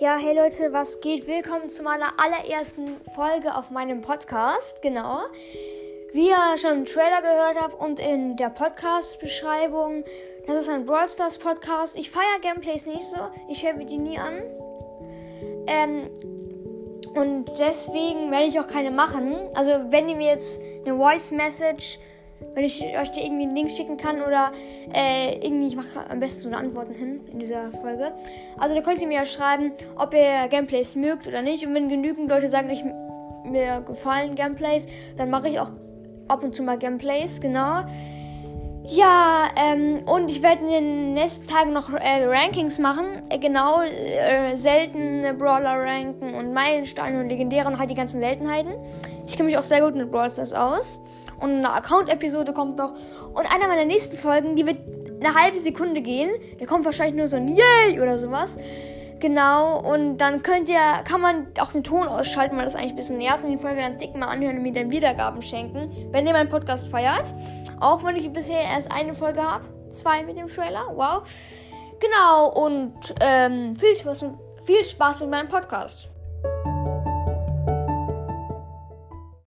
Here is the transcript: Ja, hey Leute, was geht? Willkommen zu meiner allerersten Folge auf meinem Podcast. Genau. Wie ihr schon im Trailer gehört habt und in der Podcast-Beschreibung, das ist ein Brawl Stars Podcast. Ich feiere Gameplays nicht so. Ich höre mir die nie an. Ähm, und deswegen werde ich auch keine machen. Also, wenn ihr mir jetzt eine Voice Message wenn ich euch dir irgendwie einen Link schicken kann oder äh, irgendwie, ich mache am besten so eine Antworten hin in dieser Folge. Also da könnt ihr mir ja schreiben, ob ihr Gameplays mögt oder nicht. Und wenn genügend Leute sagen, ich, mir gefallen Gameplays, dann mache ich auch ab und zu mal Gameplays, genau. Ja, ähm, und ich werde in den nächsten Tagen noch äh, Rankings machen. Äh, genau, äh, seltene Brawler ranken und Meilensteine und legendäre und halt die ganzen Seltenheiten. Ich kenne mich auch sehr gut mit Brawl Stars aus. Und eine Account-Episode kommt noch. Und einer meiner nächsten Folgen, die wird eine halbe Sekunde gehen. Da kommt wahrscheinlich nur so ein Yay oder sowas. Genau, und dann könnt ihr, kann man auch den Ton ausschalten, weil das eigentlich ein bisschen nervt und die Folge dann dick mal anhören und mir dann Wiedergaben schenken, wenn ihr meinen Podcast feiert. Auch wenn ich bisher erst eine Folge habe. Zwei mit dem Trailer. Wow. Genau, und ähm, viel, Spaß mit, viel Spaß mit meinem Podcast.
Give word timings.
Ja, 0.00 0.16
hey 0.16 0.34
Leute, 0.34 0.72
was 0.72 1.02
geht? 1.02 1.26
Willkommen 1.26 1.68
zu 1.68 1.82
meiner 1.82 2.14
allerersten 2.18 2.96
Folge 3.14 3.54
auf 3.54 3.70
meinem 3.70 4.00
Podcast. 4.00 4.80
Genau. 4.80 5.18
Wie 6.14 6.28
ihr 6.30 6.56
schon 6.56 6.78
im 6.78 6.84
Trailer 6.86 7.20
gehört 7.20 7.60
habt 7.60 7.78
und 7.78 8.00
in 8.00 8.34
der 8.38 8.48
Podcast-Beschreibung, 8.48 10.04
das 10.46 10.62
ist 10.62 10.70
ein 10.70 10.86
Brawl 10.86 11.06
Stars 11.06 11.36
Podcast. 11.36 11.98
Ich 11.98 12.10
feiere 12.10 12.40
Gameplays 12.40 12.86
nicht 12.86 13.02
so. 13.02 13.18
Ich 13.50 13.62
höre 13.62 13.74
mir 13.74 13.84
die 13.84 13.98
nie 13.98 14.18
an. 14.18 14.40
Ähm, 15.66 16.08
und 17.14 17.50
deswegen 17.58 18.30
werde 18.30 18.46
ich 18.46 18.58
auch 18.58 18.68
keine 18.68 18.90
machen. 18.90 19.36
Also, 19.52 19.72
wenn 19.90 20.08
ihr 20.08 20.16
mir 20.16 20.28
jetzt 20.28 20.62
eine 20.86 20.96
Voice 20.96 21.30
Message 21.30 21.98
wenn 22.54 22.64
ich 22.64 22.82
euch 22.82 23.10
dir 23.12 23.22
irgendwie 23.24 23.44
einen 23.44 23.54
Link 23.54 23.70
schicken 23.70 23.96
kann 23.96 24.22
oder 24.22 24.52
äh, 24.94 25.36
irgendwie, 25.36 25.68
ich 25.68 25.76
mache 25.76 26.08
am 26.08 26.20
besten 26.20 26.42
so 26.42 26.48
eine 26.48 26.58
Antworten 26.58 26.94
hin 26.94 27.20
in 27.30 27.38
dieser 27.38 27.70
Folge. 27.70 28.12
Also 28.58 28.74
da 28.74 28.80
könnt 28.80 29.00
ihr 29.00 29.06
mir 29.06 29.18
ja 29.18 29.24
schreiben, 29.24 29.72
ob 29.96 30.14
ihr 30.14 30.48
Gameplays 30.48 30.96
mögt 30.96 31.26
oder 31.26 31.42
nicht. 31.42 31.66
Und 31.66 31.74
wenn 31.74 31.88
genügend 31.88 32.28
Leute 32.28 32.48
sagen, 32.48 32.70
ich, 32.70 32.84
mir 33.44 33.80
gefallen 33.82 34.34
Gameplays, 34.34 34.86
dann 35.16 35.30
mache 35.30 35.48
ich 35.48 35.60
auch 35.60 35.72
ab 36.28 36.44
und 36.44 36.54
zu 36.54 36.62
mal 36.62 36.78
Gameplays, 36.78 37.40
genau. 37.40 37.84
Ja, 38.92 39.50
ähm, 39.56 40.02
und 40.06 40.28
ich 40.30 40.42
werde 40.42 40.62
in 40.62 40.68
den 40.68 41.14
nächsten 41.14 41.46
Tagen 41.46 41.72
noch 41.72 41.90
äh, 41.90 42.24
Rankings 42.24 42.80
machen. 42.80 43.22
Äh, 43.28 43.38
genau, 43.38 43.82
äh, 43.82 44.56
seltene 44.56 45.32
Brawler 45.34 45.78
ranken 45.80 46.34
und 46.34 46.52
Meilensteine 46.52 47.20
und 47.20 47.28
legendäre 47.28 47.68
und 47.68 47.78
halt 47.78 47.90
die 47.90 47.94
ganzen 47.94 48.20
Seltenheiten. 48.20 48.72
Ich 49.26 49.36
kenne 49.36 49.48
mich 49.48 49.58
auch 49.58 49.62
sehr 49.62 49.80
gut 49.80 49.94
mit 49.94 50.10
Brawl 50.10 50.28
Stars 50.28 50.52
aus. 50.52 50.98
Und 51.40 51.50
eine 51.50 51.72
Account-Episode 51.72 52.52
kommt 52.52 52.76
noch. 52.76 52.94
Und 53.34 53.52
einer 53.52 53.66
meiner 53.68 53.84
nächsten 53.84 54.16
Folgen, 54.16 54.56
die 54.56 54.66
wird 54.66 54.78
eine 55.22 55.34
halbe 55.34 55.58
Sekunde 55.58 56.00
gehen. 56.00 56.30
Da 56.58 56.66
kommt 56.66 56.84
wahrscheinlich 56.84 57.16
nur 57.16 57.28
so 57.28 57.36
ein 57.36 57.48
Yay 57.48 58.00
oder 58.00 58.18
sowas. 58.18 58.58
Genau, 59.20 59.78
und 59.80 60.16
dann 60.16 60.42
könnt 60.42 60.70
ihr, 60.70 60.80
kann 61.04 61.20
man 61.20 61.48
auch 61.60 61.72
den 61.72 61.84
Ton 61.84 62.08
ausschalten, 62.08 62.56
weil 62.56 62.64
das 62.64 62.74
eigentlich 62.74 62.92
ein 62.92 62.96
bisschen 62.96 63.18
nervt 63.18 63.44
und 63.44 63.50
die 63.50 63.58
Folge 63.58 63.82
dann 63.82 63.98
dick 63.98 64.16
mal 64.16 64.28
anhören 64.28 64.56
und 64.56 64.62
mir 64.62 64.72
dann 64.72 64.90
Wiedergaben 64.90 65.42
schenken, 65.42 66.08
wenn 66.10 66.26
ihr 66.26 66.32
meinen 66.32 66.48
Podcast 66.48 66.88
feiert. 66.88 67.34
Auch 67.80 68.02
wenn 68.02 68.16
ich 68.16 68.32
bisher 68.32 68.62
erst 68.62 68.90
eine 68.90 69.12
Folge 69.12 69.42
habe. 69.42 69.64
Zwei 69.90 70.22
mit 70.22 70.38
dem 70.38 70.46
Trailer. 70.46 70.86
Wow. 70.94 71.22
Genau, 72.00 72.48
und 72.64 72.94
ähm, 73.20 73.76
viel, 73.76 73.94
Spaß 73.94 74.22
mit, 74.22 74.32
viel 74.62 74.82
Spaß 74.82 75.20
mit 75.20 75.28
meinem 75.28 75.48
Podcast. 75.48 76.08